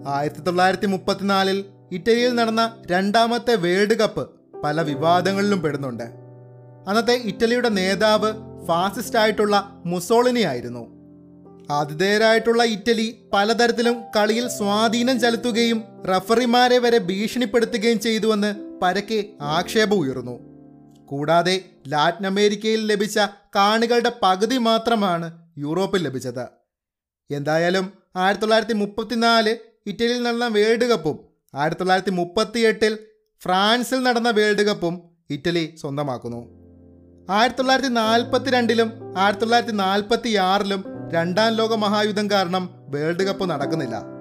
ആയിരത്തി 0.07 0.41
തൊള്ളായിരത്തി 0.41 0.87
മുപ്പത്തിനാലിൽ 0.87 1.65
ഇറ്റലിയിൽ 1.93 2.35
നടന്ന 2.35 2.77
രണ്ടാമത്തെ 2.91 3.55
വേൾഡ് 3.55 3.99
കപ്പ് 3.99 4.31
പല 4.65 4.83
വിവാദങ്ങളിലും 4.83 5.63
പെടുന്നുണ്ട്. 5.63 6.05
അന്നത്തെ 6.89 7.13
ഇറ്റലിയുടെ 7.13 7.69
നേതാവ് 7.69 8.33
ഫാസിസ്റ്റ് 8.67 9.19
ആയിട്ടുള്ള 9.19 9.83
മുസോളിനി 9.87 10.41
ആയിരുന്നു 10.41 10.97
ആതിഥേയരായിട്ടുള്ള 11.71 12.63
ഇറ്റലി 12.65 13.29
പലതരത്തിലും 13.33 14.03
കളിയിൽ 14.17 14.49
സ്വാധീനം 14.49 15.21
ചെലുത്തുകയും 15.21 15.83
റഫറിമാരെ 16.07 16.79
വരെ 16.79 16.99
ഭീഷണിപ്പെടുത്തുകയും 16.99 18.01
ചെയ്തുവെന്ന് 18.01 18.55
പരക്കെ 18.83 19.25
ആക്ഷേപം 19.43 19.99
ഉയർന്നു 19.99 20.37
കൂടാതെ 21.07 21.65
ലാറ്റിൻ 21.89 22.27
അമേരിക്കയിൽ 22.27 22.87
ലഭിച്ച 22.87 23.19
കാണികളുടെ 23.57 24.13
പകുതി 24.23 24.59
മാത്രമാണ് 24.59 25.39
യൂറോപ്പിൽ 25.59 26.03
ലഭിച്ചത്. 26.03 26.45
എന്തായാലും 27.31 27.93
ആയിരത്തി 28.17 28.43
തൊള്ളായിരത്തി 28.43 28.73
മുപ്പത്തിനാല് 28.73 29.57
ഇറ്റലിയിൽ 29.87 30.23
നടന്ന 30.23 30.47
വേൾഡ് 30.47 30.85
കപ്പും 30.85 31.17
ആയിരത്തി 31.55 31.81
തൊള്ളായിരത്തി 31.81 32.11
മുപ്പത്തി 32.11 32.59
എട്ടിൽ 32.59 32.99
ഫ്രാൻസിൽ 33.43 34.03
നടന്ന 34.03 34.31
വേൾഡ് 34.31 34.63
കപ്പും 34.63 34.95
ഇറ്റലി 35.31 35.77
സ്വന്തമാക്കുന്നു. 35.81 36.41
ആയിരത്തി 37.31 37.59
തൊള്ളായിരത്തി 37.59 37.89
നാൽപ്പത്തി 37.89 38.51
രണ്ടിലും 38.51 39.19
ആയിരത്തി 39.19 39.43
തൊള്ളായിരത്തി 39.43 39.77
നാൽപ്പത്തി 39.77 40.35
ആറിലും 40.49 40.85
രണ്ടാം 41.13 41.53
ലോക 41.53 41.75
മഹായുദ്ധം 41.75 42.31
കാരണം 42.31 42.71
വേൾഡ് 42.89 43.23
കപ്പ് 43.23 43.51
നടക്കുന്നില്ല. 43.51 44.16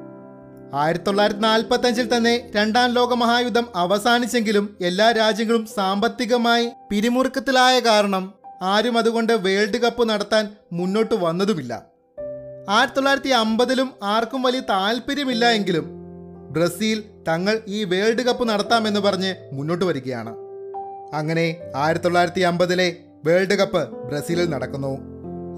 ആയിരത്തി 0.82 1.06
തൊള്ളായിരത്തി 1.06 1.42
നാൽപ്പത്തി 1.42 1.88
അഞ്ചിൽ 1.88 2.18
തന്നെ 2.18 2.52
രണ്ടാം 2.56 2.94
ലോക 2.94 3.14
മഹായുദ്ധം 3.14 3.66
അവസാനിച്ചെങ്കിലും 3.76 4.78
എല്ലാ 4.82 5.12
രാജ്യങ്ങളും 5.12 5.66
സാമ്പത്തികമായി 5.66 6.70
പിരിമുറുക്കത്തിലായ 6.92 7.80
കാരണം 7.80 8.34
ആരും 8.62 8.98
അതുകൊണ്ട് 8.98 9.34
വേൾഡ് 9.34 9.78
കപ്പ് 9.78 10.10
നടത്താൻ 10.10 10.50
മുന്നോട്ട് 10.74 11.16
വന്നതുമില്ല. 11.16 11.74
ആയിരത്തി 12.70 12.96
തൊള്ളായിരത്തി 12.96 13.30
അമ്പതിലും 13.30 13.90
ആർക്കും 14.04 14.42
വലിയ 14.42 14.60
താല്പര്യമില്ല 14.70 15.46
എങ്കിലും 15.50 15.86
ബ്രസീൽ 16.56 17.04
തങ്ങൾ 17.28 17.60
ഈ 17.68 17.84
വേൾഡ് 17.84 18.22
കപ്പ് 18.22 18.50
നടത്താമെന്ന് 18.50 19.00
പറഞ്ഞ് 19.00 19.36
മുന്നോട്ട് 19.54 19.86
വരികയാണ്. 19.86 20.34
അങ്ങനെ 21.14 21.48
ആയിരത്തി 21.76 22.06
തൊള്ളായിരത്തി 22.06 22.42
അമ്പതിലെ 22.42 22.96
വേൾഡ് 23.26 23.56
കപ്പ് 23.56 23.84
ബ്രസീലിൽ 24.08 24.50
നടക്കുന്നു. 24.50 24.94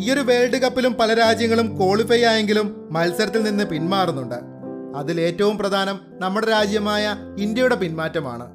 ഈ 0.01 0.11
ഒരു 0.11 0.19
വേൾഡ് 0.19 0.57
കപ്പിലും 0.61 0.93
പല 0.93 1.13
രാജ്യങ്ങളും 1.13 1.77
ക്വാളിഫൈ 1.77 2.21
ആയെങ്കിലും 2.23 2.87
മത്സരത്തിൽ 2.91 3.41
നിന്ന് 3.41 3.63
പിന്മാറുന്നുണ്ട്. 3.63 4.56
അതിൽ 4.97 5.21
ഏറ്റവും 5.21 5.57
പ്രധാനം 5.57 5.99
നമ്മുടെ 6.09 6.47
രാജ്യമായ 6.47 7.17
ഇന്ത്യയുടെ 7.39 7.75
പിന്മാറ്റമാണ്. 7.75 8.45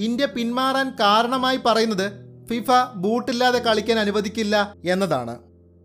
ഇന്ത്യ 0.00 0.26
പിന്മാറാൻ 0.26 0.90
കാരണമായി 0.90 1.58
പറയുന്നത് 1.66 2.12
ഫിഫ 2.50 2.66
ബൂട്ടില്ലാതെ 2.96 3.58
കളിക്കാൻ 3.58 3.98
അനുവദിക്കില്ല 3.98 4.74
എന്നതാണ്. 4.84 5.38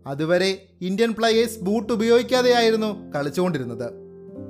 അതുവരെ 0.06 0.66
ഇന്ത്യൻ 0.80 1.12
പ്ലേയേഴ്സ് 1.12 1.58
ബൂട്ട് 1.58 1.92
ഉപയോഗിക്കാതെയായിരുന്നു 1.92 3.12
കളിച്ചുകൊണ്ടിരുന്നത്. 3.12 3.90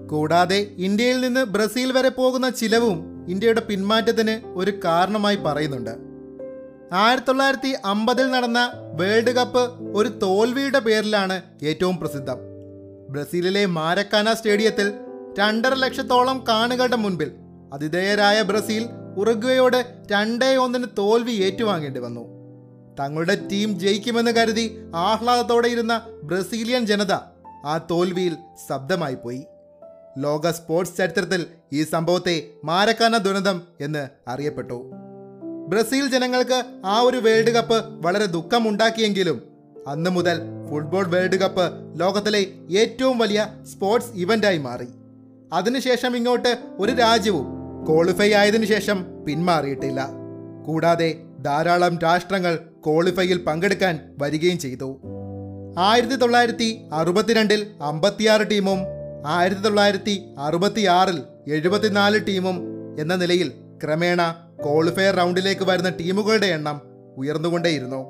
കൂടാതെ 0.08 0.70
ഇന്ത്യയിൽ 0.76 1.20
നിന്ന് 1.20 1.44
ബ്രസീൽ 1.44 1.92
വരെ 1.92 2.08
പോകുന്ന 2.08 2.50
ചിലവും 2.50 3.26
ഇന്ത്യയുടെ 3.28 3.60
പിന്മാറ്റത്തിന് 3.60 4.46
ഒരു 4.46 4.72
കാരണമായി 4.84 5.36
പറയുന്നുണ്ട്. 5.36 5.90
ആയിരത്തി 6.92 7.26
തൊള്ളായിരത്തി 7.26 7.74
അമ്പതിൽ 7.84 8.30
നടന്ന 8.30 8.70
വേൾഡ് 8.74 9.32
കപ്പ് 9.36 9.62
ഒരു 9.96 10.08
തോൽവിയുടെ 10.08 10.78
പേരിലാണ് 10.78 11.42
ഏറ്റവും 11.62 11.96
പ്രസിദ്ധം. 11.96 12.36
ബ്രസീലിലെ 13.10 13.66
മാരക്കാന 13.66 14.32
സ്റ്റേഡിയത്തിൽ 14.32 14.92
രണ്ടര 15.38 15.74
ലക്ഷത്തോളം 15.74 16.44
കാണുകളുടെ 16.48 16.96
മുൻപിൽ 16.96 17.32
അതിഥേയരായ 17.72 18.42
ബ്രസീൽ 18.42 18.88
ഉറുഗ്വയോട് 19.16 19.94
രണ്ടേ 20.12 20.56
ഒന്നിന് 20.56 20.84
തോൽവി 20.98 21.30
ഏറ്റുവാങ്ങേണ്ടി 21.30 22.00
വന്നു. 22.00 22.24
തങ്ങളുടെ 23.00 23.48
ടീം 23.52 23.80
ജയിക്കുമെന്ന് 23.80 24.30
കരുതി 24.30 24.78
ആഹ്ലാദത്തോടെ 24.94 25.68
ഇരുന്ന 25.68 26.02
ബ്രസീലിയൻ 26.22 26.86
ജനത 26.86 27.12
ആ 27.64 27.86
തോൽവിയിൽ 27.90 28.36
ശബ്ദമായി 28.68 29.14
പോയി. 29.14 29.44
ലോക 30.18 30.50
സ്പോർട്സ് 30.50 30.96
ചരിത്രത്തിൽ 30.96 31.46
ഈ 31.72 31.84
സംഭവത്തെ 31.84 32.48
മാരക്കാന 32.64 33.16
ദുരന്തം 33.16 33.62
എന്ന് 33.80 34.08
അറിയപ്പെട്ടു. 34.28 34.90
ബ്രസീൽ 35.68 36.10
ജനങ്ങൾക്ക് 36.10 36.64
ആ 36.84 37.00
ഒരു 37.00 37.16
വേൾഡ് 37.16 37.50
കപ്പ് 37.50 38.06
വളരെ 38.06 38.26
ദുഃഖമുണ്ടാക്കിയെങ്കിലും 38.26 39.42
അന്ന് 39.88 40.10
മുതൽ 40.10 40.38
ഫുട്ബോൾ 40.70 41.06
വേൾഡ് 41.06 41.36
കപ്പ് 41.36 41.66
ലോകത്തിലെ 42.00 42.46
ഏറ്റവും 42.78 43.18
വലിയ 43.18 43.46
സ്പോർട്സ് 43.72 44.12
ഇവന്റായി 44.14 44.58
മാറി. 44.58 44.88
അതിനുശേഷം 45.52 46.16
ഇങ്ങോട്ട് 46.16 46.58
ഒരു 46.78 46.92
രാജ്യവും 46.92 47.46
ക്വാളിഫൈ 47.88 48.32
ആയതിനു 48.32 48.66
ശേഷം 48.66 49.24
പിന്മാറിയിട്ടില്ല. 49.26 50.08
കൂടാതെ 50.66 51.14
ധാരാളം 51.44 51.98
രാഷ്ട്രങ്ങൾ 51.98 52.56
ക്വാളിഫൈയിൽ 52.56 53.44
പങ്കെടുക്കാൻ 53.44 54.14
വരികയും 54.18 54.58
ചെയ്തു. 54.58 55.00
ആയിരത്തി 55.78 56.14
തൊള്ളായിരത്തി 56.14 56.88
അറുപത്തിരണ്ടിൽ 56.92 57.66
അമ്പത്തിയാറ് 57.82 58.50
ടീമും 58.50 58.78
ആയിരത്തി 59.26 59.60
തൊള്ളായിരത്തി 59.60 60.34
അറുപത്തിയാറിൽ 60.38 61.22
എഴുപത്തിനാല് 61.48 62.26
ടീമും 62.28 62.56
എന്ന 63.00 63.14
നിലയിൽ 63.14 63.52
ക്രമേണ 63.84 64.34
ക്വാളിഫയർ 64.66 65.14
റൗണ്ടിലേക്ക് 65.14 65.62
വരുന്ന 65.64 65.88
ടീമുകളുടെ 65.88 66.46
എണ്ണം 66.46 66.80
ഉയർന്നുകൊണ്ടേയിരുന്നു. 67.16 68.06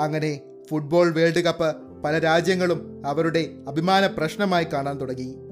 അങ്ങനെ 0.00 0.40
ഫുട്ബോൾ 0.70 1.14
വേൾഡ് 1.14 1.42
കപ്പ് 1.42 1.76
പല 2.04 2.18
രാജ്യങ്ങളും 2.18 3.02
അവരുടെ 3.06 3.50
അഭിമാന 3.68 4.06
പ്രശ്നമായി 4.06 4.64
കാണാൻ 4.64 5.00
തുടങ്ങി. 5.00 5.47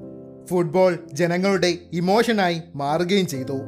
ഫുട്ബോൾ 0.49 0.99
ജനങ്ങളുടെ 1.12 1.79
ഇമോഷനായി 1.93 2.62
മാറുകയും 2.75 3.26
ചെയ്തു. 3.26 3.59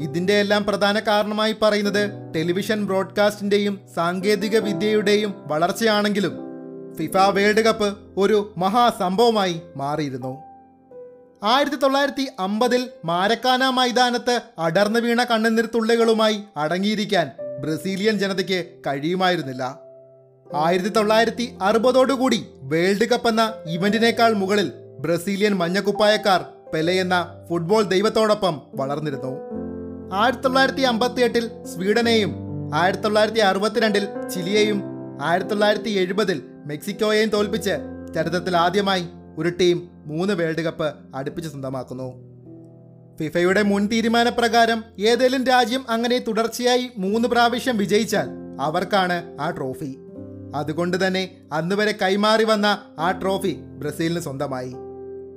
ഇതിന്റെ 0.00 0.32
എല്ലാം 0.32 0.64
പ്രധാന 0.64 0.98
കാരണമായി 0.98 1.56
പറയുന്നത് 1.62 2.10
ടെലിവിഷൻ 2.36 2.86
ബ്രോഡ്കാസ്റ്റിന്റെയും 2.86 3.80
സാങ്കേതിക 3.96 4.58
വിദ്യയുടെയും 4.58 5.34
വളർച്ചയാണെങ്കിലും 5.46 6.34
ഫിഫ 6.98 7.16
വേൾഡ് 7.16 7.64
കപ്പ് 7.64 7.96
ഒരു 8.16 8.54
മഹാസംഭവമായി 8.56 9.60
മാറിയിരുന്നു. 9.76 10.42
ആയിരത്തി 11.44 11.76
തൊള്ളായിരത്തി 11.76 12.28
അമ്പതിൽ 12.38 12.88
മാരക്കാന 13.04 13.68
മൈതാനത്ത് 13.68 14.40
അടർന്നു 14.58 15.00
വീണ 15.00 15.24
കണ്ണുനീർ 15.24 15.66
തുള്ളികളുമായി 15.66 16.40
അടങ്ങിയിരിക്കാൻ 16.56 17.30
ബ്രസീലിയൻ 17.60 18.18
ജനതയ്ക്ക് 18.18 18.64
കഴിയുമായിരുന്നില്ല. 18.86 19.78
ആയിരത്തി 20.54 20.88
തൊള്ളായിരത്തി 20.88 21.54
അറുപതോടുകൂടി 21.62 22.46
വേൾഡ് 22.60 23.08
കപ്പ് 23.08 23.28
എന്ന 23.28 23.52
ഇവന്റിനേക്കാൾ 23.66 24.32
മുകളിൽ 24.32 24.72
ബ്രസീലിയൻ 25.06 25.54
മഞ്ഞക്കുപ്പായക്കാർ 25.54 26.44
പെലെ 26.74 26.92
എന്ന 26.92 27.46
ഫുട്ബോൾ 27.50 27.82
ദൈവത്തോടൊപ്പം 27.82 28.62
വളർന്നിരുന്നു. 28.74 29.32
ആയിരത്തി 30.14 30.42
തൊള്ളായിരത്തി 30.42 30.80
അമ്പത്തി 30.80 31.20
എട്ടിൽ 31.20 31.64
സ്വീഡനെയും 31.74 32.32
ആയിരത്തി 32.74 33.02
തൊള്ളായിരത്തി 33.02 33.38
അറുപത്തിരണ്ടിൽ 33.38 34.04
ചിലിയെയും 34.34 34.78
ആയിരത്തി 35.22 35.50
തൊള്ളായിരത്തി 35.50 35.88
എഴുപതിൽ 35.88 36.42
മെക്സിക്കോയെയും 36.66 37.28
തോൽപ്പിച്ച് 37.28 37.74
ചരിത്രത്തിൽ 38.14 38.56
ആദ്യമായി 38.56 39.04
ഒരു 39.38 39.48
ടീം 39.60 39.88
മൂന്ന് 40.06 40.34
വേൾഡ് 40.34 40.62
കപ്പ് 40.62 40.88
അടുപ്പിച്ച് 41.14 41.50
സ്വന്തമാക്കുന്നു. 41.50 42.08
ഫിഫയുടെ 43.20 43.62
മുൻ 43.62 43.86
തീരുമാനപ്രകാരം 43.86 44.84
ഏതെങ്കിലും 44.98 45.44
രാജ്യം 45.44 45.84
അങ്ങനെ 45.90 46.18
തുടർച്ചയായി 46.18 46.90
മൂന്ന് 46.98 47.28
പ്രാവശ്യം 47.28 47.76
വിജയിച്ചാൽ 47.76 48.28
അവർക്കാണ് 48.60 49.18
ആ 49.40 49.50
ട്രോഫി. 49.50 49.96
അതുകൊണ്ട് 50.54 51.06
തന്നെ 51.06 51.30
അന്നുവരെ 51.52 51.94
കൈമാറി 52.02 52.44
വന്ന 52.44 52.66
ആ 52.98 53.10
ട്രോഫി 53.10 53.54
ബ്രസീലിന് 53.80 54.20
സ്വന്തമായി. 54.20 54.74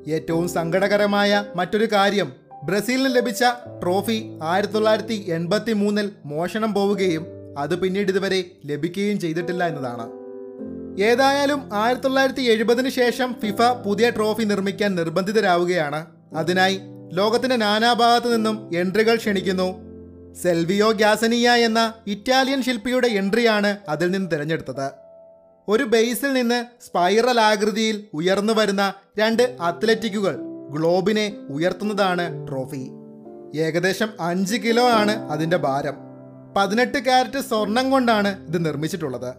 ഏറ്റവും 0.10 0.50
സങ്കടകരമായ 0.50 1.44
മറ്റൊരു 1.56 1.86
കാര്യം. 1.86 2.34
ബ്രസീലിന് 2.64 3.16
ലഭിച്ച 3.16 3.44
ട്രോഫി 3.84 4.40
ആയിരത്തി 4.44 4.74
തൊള്ളായിരത്തി 4.74 5.26
എൺപത്തി 5.28 5.74
മൂന്നിൽ 5.74 6.12
മോഷണം 6.26 6.74
പോവുകയും 6.74 7.26
അത് 7.58 7.80
പിന്നീട് 7.80 8.12
ഇതുവരെ 8.12 8.44
ലഭിക്കുകയും 8.66 9.20
ചെയ്തിട്ടില്ല 9.20 9.68
എന്നതാണ്. 9.68 10.06
ഏതായാലും 11.02 11.70
ആയിരത്തി 11.74 12.04
തൊള്ളായിരത്തി 12.04 12.42
എഴുപതിന് 12.42 12.90
ശേഷം 12.90 13.36
ഫിഫ 13.42 13.62
പുതിയ 13.62 14.10
ട്രോഫി 14.10 14.44
നിർമ്മിക്കാൻ 14.44 14.96
നിർബന്ധിതരാവുകയാണ്. 14.96 16.06
അതിനായി 16.36 16.80
ലോകത്തിന്റെ 17.14 17.56
നാനാഭാഗത്തു 17.56 18.28
നിന്നും 18.28 18.70
എൻട്രികൾ 18.76 19.16
ക്ഷണിക്കുന്നു. 19.16 19.90
സെൽവിയോ 20.44 20.92
ഗ്യാസനിയ 20.92 21.50
എന്ന 21.52 21.94
ഇറ്റാലിയൻ 22.08 22.64
ശില്പിയുടെ 22.64 23.08
എൻട്രിയാണ് 23.08 23.78
അതിൽ 23.90 24.12
നിന്ന് 24.12 24.32
തിരഞ്ഞെടുത്തത്. 24.32 24.92
ഒരു 25.70 25.84
ബേസിൽ 25.84 26.34
നിന്ന് 26.34 26.66
സ്പൈറൽ 26.86 27.40
ആകൃതിയിൽ 27.40 28.08
ഉയർന്നു 28.14 28.54
വരുന്ന 28.54 28.94
രണ്ട് 29.20 29.58
അത്ലറ്റിക്കുകൾ 29.62 30.36
ഗ്ലോബിനെ 30.70 31.38
ഉയർത്തുന്നതാണ് 31.50 32.48
ട്രോഫി. 32.48 32.92
ഏകദേശം 33.60 34.10
അഞ്ച് 34.20 34.56
കിലോ 34.56 34.90
ആണ് 34.90 35.32
അതിന്റെ 35.32 35.58
ഭാരം. 35.58 35.94
പതിനെട്ട് 36.58 36.98
കാരറ്റ് 36.98 37.40
സ്വർണം 37.40 37.92
കൊണ്ടാണ് 37.92 38.48
ഇത് 38.48 38.66
നിർമ്മിച്ചിട്ടുള്ളത്. 38.66 39.32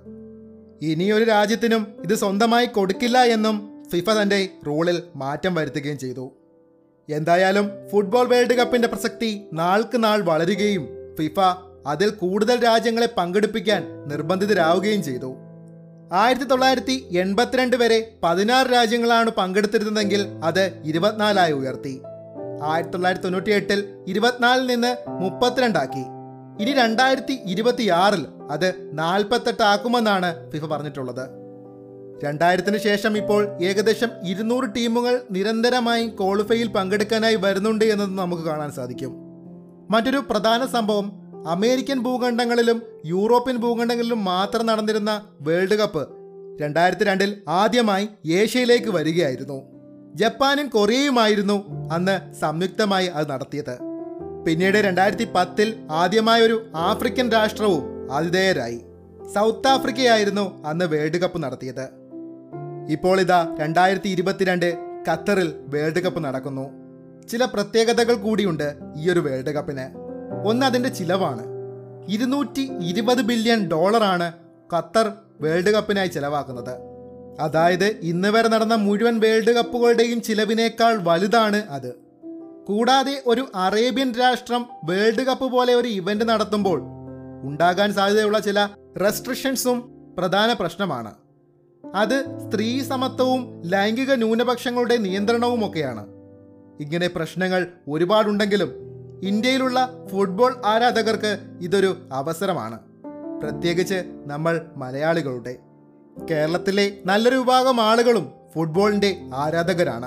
ഇനിയൊരു 0.82 1.25
രാജ്യത്തിനും 1.25 1.87
ഇത് 2.04 2.14
സ്വന്തമായി 2.14 2.66
കൊടുക്കില്ല 2.66 3.18
എന്നും 3.18 3.84
ഫിഫ 3.92 4.10
തന്റെ 4.10 4.49
റൂളിൽ 4.66 5.02
മാറ്റം 5.16 5.54
വരുത്തുകയും 5.54 5.99
ചെയ്തു. 5.99 6.32
എന്തായാലും 7.08 7.70
ഫുട്ബോൾ 7.92 8.28
വേൾഡ് 8.28 8.54
കപ്പിന്റെ 8.54 8.88
പ്രസക്തി 8.88 9.42
നാൾക്ക് 9.52 10.04
നാൾ 10.04 10.20
വളരുകയും 10.20 10.88
ഫിഫ 11.18 11.40
അതിൽ 11.87 12.10
കൂടുതൽ 12.10 12.64
രാജ്യങ്ങളെ 12.64 13.08
പങ്കെടുപ്പിക്കാൻ 13.18 14.08
നിർബന്ധിതരാവുകയും 14.08 15.02
ചെയ്തു. 15.02 15.37
ആയിരത്തി 16.12 16.45
തൊള്ളായിരത്തി 16.45 17.09
എൺപത്തിരണ്ട് 17.12 17.76
വരെ 17.76 18.12
പതിനാറ് 18.23 18.67
രാജ്യങ്ങളാണ് 18.67 19.31
പങ്കെടുത്തിരുന്നതെങ്കിൽ 19.31 20.26
അത് 20.45 20.83
ഇരുപത്തിനാലായി 20.85 21.52
ഉയർത്തി. 21.52 22.00
ആയിരത്തി 22.62 22.93
തൊള്ളായിരത്തി 22.93 23.25
തൊണ്ണൂറ്റി 23.25 23.50
എട്ടിൽ 23.50 23.85
ഇരുപത്തിനാലിൽ 24.09 24.67
നിന്ന് 24.67 24.97
മുപ്പത്തിരണ്ടാക്കി. 25.09 26.05
ഇനി 26.62 26.73
രണ്ടായിരത്തി 26.73 27.43
ഇരുപത്തിയാറിൽ 27.47 28.26
അത് 28.50 28.75
നാൽപ്പത്തെട്ട് 28.93 29.62
ആക്കുമെന്നാണ് 29.62 30.50
ഫിഫ 30.52 30.64
പറഞ്ഞിട്ടുള്ളത്. 30.64 31.29
രണ്ടായിരത്തിന് 32.25 32.76
ശേഷം 32.76 33.17
ഇപ്പോൾ 33.17 33.62
ഏകദേശം 33.62 34.11
ഇരുന്നൂറ് 34.25 34.75
ടീമുകൾ 34.76 35.21
നിരന്തരമായി 35.31 36.09
ക്വാളിഫൈയിൽ 36.09 36.69
പങ്കെടുക്കാനായി 36.69 37.35
വരുന്നുണ്ട് 37.35 37.85
എന്നത് 37.85 38.19
നമുക്ക് 38.19 38.43
കാണാൻ 38.43 38.73
സാധിക്കും. 38.73 39.14
മറ്റൊരു 39.90 40.17
പ്രധാന 40.31 40.67
സംഭവം 40.67 41.19
അമേരിക്കൻ 41.47 42.02
ഭൂഖണ്ഡങ്ങളിലും 42.02 42.82
യൂറോപ്യൻ 43.06 43.56
ഭൂഖണ്ഡങ്ങളിലും 43.56 44.25
മാത്രം 44.25 44.66
നടന്നിരുന്ന 44.66 45.26
വേൾഡ് 45.40 45.75
കപ്പ് 45.75 46.09
രണ്ടായിരത്തി 46.61 47.04
രണ്ടിൽ 47.04 47.42
ആദ്യമായി 47.49 48.09
ഏഷ്യയിലേക്ക് 48.26 48.90
വരികയായിരുന്നു. 48.90 49.62
ജപ്പാനും 50.14 50.68
കൊറിയയുമായിരുന്നു 50.68 51.88
അന്ന് 51.92 52.32
സംയുക്തമായി 52.32 53.06
അത് 53.06 53.30
നടത്തിയത്. 53.30 53.78
പിന്നീട് 54.47 54.75
രണ്ടായിരത്തി 54.75 55.28
പത്തിൽ 55.35 55.87
ആദ്യമായ 55.90 56.42
ഒരു 56.42 56.66
ആഫ്രിക്കൻ 56.75 57.30
രാഷ്ട്രവും 57.30 58.12
ആതിഥേയരായി. 58.12 58.80
സൗത്ത് 59.35 59.68
ആഫ്രിക്കയായിരുന്നു 59.68 60.66
അന്ന് 60.66 60.85
വേൾഡ് 60.85 61.18
കപ്പ് 61.18 61.42
നടത്തിയത്. 61.42 61.88
ഇപ്പോൾ 62.88 63.20
ഇതാ 63.20 63.56
രണ്ടായിരത്തി 63.61 64.09
ഇരുപത്തിരണ്ട് 64.09 64.78
ഖത്തറിൽ 65.09 65.52
വേൾഡ് 65.66 66.00
കപ്പ് 66.00 66.25
നടക്കുന്നു. 66.25 66.70
ചില 67.28 67.44
പ്രത്യേകതകൾ 67.44 68.14
കൂടിയുണ്ട് 68.14 68.76
ഈ 68.97 69.11
ഒരു 69.11 69.20
വേൾഡ് 69.20 69.50
കപ്പിന്. 69.50 70.00
ഒന്ന് 70.47 70.66
അതിന്റെ 70.66 70.88
ചിലവാണ്. 70.88 71.47
ഇരുന്നൂറ്റി 72.09 72.70
ഇരുപത് 72.82 73.23
ബില്യൺ 73.23 73.68
ഡോളറാണ് 73.68 74.32
ഖത്തർ 74.75 75.12
വേൾഡ് 75.40 75.70
കപ്പിനായി 75.70 76.09
ചിലവാക്കുന്നത്. 76.09 76.90
അതായത് 77.40 77.85
ഇന്ന് 77.85 78.28
വരെ 78.28 78.49
നടന്ന 78.49 78.75
മുഴുവൻ 78.75 79.20
വേൾഡ് 79.20 79.50
കപ്പുകളുടെയും 79.50 80.23
ചിലവിനേക്കാൾ 80.23 80.99
വലുതാണ് 81.02 81.56
അത്. 81.56 81.94
കൂടാതെ 82.68 83.23
ഒരു 83.26 83.47
അറേബ്യൻ 83.54 84.12
രാഷ്ട്രം 84.12 84.66
വേൾഡ് 84.85 85.26
കപ്പ് 85.26 85.52
പോലെ 85.52 85.75
ഒരു 85.75 85.88
ഇവന്റ് 85.88 86.25
നടത്തുമ്പോൾ 86.25 86.82
ഉണ്ടാകാൻ 87.42 87.92
സാധ്യതയുള്ള 87.92 88.38
ചില 88.38 88.68
റെസ്ട്രിക്ഷൻസും 89.04 89.90
പ്രധാന 90.18 90.52
പ്രശ്നമാണ്. 90.52 91.14
അത് 91.94 92.25
സ്ത്രീ 92.25 92.82
സമത്വവും 92.82 93.62
ലൈംഗിക 93.64 94.14
ന്യൂനപക്ഷങ്ങളുടെ 94.14 94.97
നിയന്ത്രണവും 94.97 95.66
ഒക്കെയാണ് 95.66 96.06
ഇങ്ങനെ 96.80 97.06
പ്രശ്നങ്ങൾ 97.06 97.66
ഒരുപാടുണ്ടെങ്കിലും 97.88 98.89
ഇന്ത്യയിലുള്ള 99.22 100.06
ഫുട്ബോൾ 100.06 100.62
ആരാധകർക്ക് 100.66 101.38
ഇതൊരു 101.60 101.96
അവസരമാണ്. 102.12 102.78
പ്രത്യേകിച്ച് 103.42 104.02
നമ്മൾ 104.26 104.66
മലയാളികളുടെ. 104.76 105.56
കേരളത്തിലെ 106.30 106.98
നല്ലൊരു 107.06 107.36
വിഭാഗം 107.36 107.80
ആളുകളും 107.80 108.30
ഫുട്ബോളിന്റെ 108.54 109.16
ആരാധകരാണ്. 109.34 110.06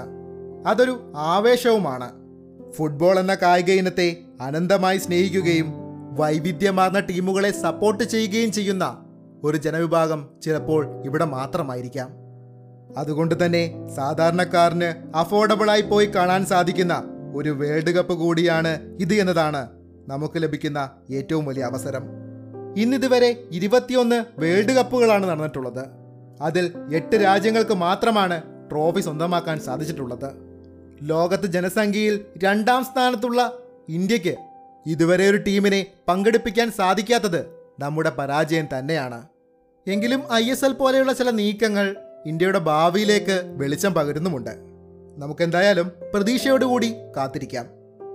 അതൊരു 0.67 1.13
ആവേശവുമാണ്. 1.15 2.12
ഫുട്ബോൾ 2.72 3.20
എന്ന 3.20 3.36
കായിക 3.36 3.70
ഇനത്തെ 3.70 4.17
അനന്തമായി 4.41 4.98
സ്നേഹിക്കുകയും 4.98 5.74
വൈവിധ്യമാർന്ന 6.15 7.00
ടീമുകളെ 7.00 7.51
സപ്പോർട്ട് 7.51 8.03
ചെയ്യുകയും 8.03 8.51
ചെയ്യുന്ന 8.51 8.98
ഒരു 9.43 9.58
ജനവിഭാഗം 9.58 10.29
ചിലപ്പോൾ 10.43 11.05
ഇവിടെ 11.05 11.25
മാത്രമായിരിക്കാം. 11.25 12.10
അതുകൊണ്ട് 12.98 13.46
തന്നെ 13.46 13.88
സാധാരണക്കാരന് 13.96 15.17
അഫോർഡബിളായി 15.17 15.82
പോയി 15.82 16.05
കാണാൻ 16.05 16.46
സാധിക്കുന്ന 16.46 17.03
ഒരു 17.34 17.50
വേൾഡ് 17.50 17.92
കപ്പ് 17.92 18.13
കൂടിയാണ് 18.13 18.98
ഇത് 19.00 19.13
എന്നതാണ് 19.13 19.70
നമുക്ക് 20.08 20.44
ലഭിക്കുന്ന 20.44 20.92
ഏറ്റവും 21.12 21.46
വലിയ 21.46 21.63
അവസരം. 21.63 22.04
ഇന്നിതുവരെ 22.78 23.44
ഇരുപത്തിയൊന്ന് 23.52 24.25
വേൾഡ് 24.38 24.72
കപ്പുകളാണ് 24.72 25.25
നടന്നിട്ടുള്ളത്. 25.30 25.86
അതിൽ 26.42 26.72
എട്ട് 26.94 27.16
രാജ്യങ്ങൾക്ക് 27.16 27.74
മാത്രമാണ് 27.74 28.44
ട്രോഫി 28.72 29.02
സ്വന്തമാക്കാൻ 29.02 29.60
സാധിച്ചിട്ടുള്ളത്. 29.60 30.30
ലോകത്ത് 31.02 31.48
ജനസംഖ്യയിൽ 31.48 32.25
രണ്ടാം 32.44 32.84
സ്ഥാനത്തുള്ള 32.84 33.54
ഇന്ത്യയ്ക്ക് 33.90 34.36
ഇതുവരെ 34.86 35.30
ഒരു 35.30 35.38
ടീമിനെ 35.38 35.86
പങ്കെടുപ്പിക്കാൻ 36.08 36.72
സാധിക്കാത്തത് 36.72 37.46
നമ്മുടെ 37.80 38.10
പരാജയം 38.10 38.68
തന്നെയാണ്. 38.80 39.24
എങ്കിലും 39.88 40.24
ഐ 40.34 40.54
പോലെയുള്ള 40.80 41.13
ചില 41.13 41.30
നീക്കങ്ങൾ 41.30 41.96
ഇന്ത്യയുടെ 42.25 42.60
ഭാവിയിലേക്ക് 42.60 43.42
വെളിച്ചം 43.46 43.94
പകരുന്നുമുണ്ട്. 43.94 44.73
നമുക്കെന്തായാലും 45.17 45.91
പ്രതീക്ഷയോടുകൂടി 46.13 46.95
കാത്തിരിക്കാം. 47.17 47.65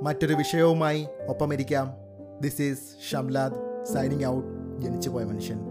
മറ്റൊരു 0.03 0.35
വിഷയവുമായി 0.35 1.07
ഒപ്പമിരിക്കാം. 1.29 1.95
This 2.41 2.63
is 2.63 3.11
Shamlad 3.11 3.85
signing 3.85 4.27
out 4.27 4.81
ജനിച്ചുപോയ 4.81 5.25
മനുഷ്യൻ. 5.25 5.68